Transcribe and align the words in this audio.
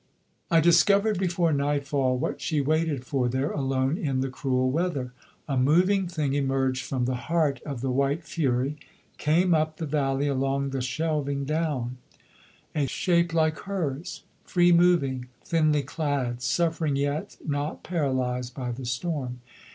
I 0.49 0.61
discovered 0.61 1.19
before 1.19 1.53
nightfall 1.53 2.17
what 2.17 2.41
she 2.41 2.59
waited 2.59 3.05
for 3.05 3.29
there 3.29 3.51
alone 3.51 3.99
in 3.99 4.21
the 4.21 4.31
cruel 4.31 4.71
weather. 4.71 5.13
A 5.47 5.55
moving 5.57 6.07
thing 6.07 6.33
emerged 6.33 6.83
from 6.83 7.05
the 7.05 7.13
heart 7.29 7.61
of 7.67 7.81
the 7.81 7.91
white 7.91 8.23
fury, 8.23 8.77
came 9.19 9.53
up 9.53 9.77
the 9.77 9.85
valley 9.85 10.27
along 10.27 10.71
the 10.71 10.81
shelving 10.81 11.45
down: 11.45 11.99
a 12.73 12.87
shape 12.87 13.31
like 13.31 13.59
hers, 13.59 14.23
free 14.43 14.71
moving, 14.71 15.27
thinly 15.45 15.83
clad, 15.83 16.41
suffering 16.41 16.95
yet 16.95 17.37
not 17.45 17.83
paralysed 17.83 18.55
by 18.55 18.71
the 18.71 18.87
storm. 18.87 19.41